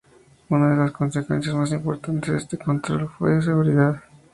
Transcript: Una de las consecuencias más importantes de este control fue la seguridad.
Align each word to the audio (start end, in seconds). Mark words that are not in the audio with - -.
Una 0.49 0.71
de 0.71 0.77
las 0.77 0.91
consecuencias 0.93 1.53
más 1.53 1.71
importantes 1.71 2.31
de 2.31 2.37
este 2.39 2.57
control 2.57 3.07
fue 3.07 3.33
la 3.35 3.41
seguridad. 3.43 4.03